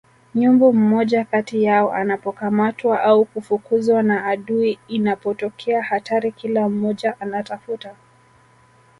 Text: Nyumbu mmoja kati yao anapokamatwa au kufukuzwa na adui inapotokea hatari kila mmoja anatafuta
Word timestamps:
Nyumbu 0.35 0.73
mmoja 0.73 1.25
kati 1.25 1.63
yao 1.63 1.93
anapokamatwa 1.93 3.03
au 3.03 3.25
kufukuzwa 3.25 4.03
na 4.03 4.25
adui 4.25 4.79
inapotokea 4.87 5.81
hatari 5.81 6.31
kila 6.31 6.69
mmoja 6.69 7.21
anatafuta 7.21 7.95